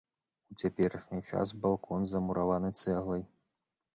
[0.53, 3.23] У цяперашні час балкон замураваны цэглай.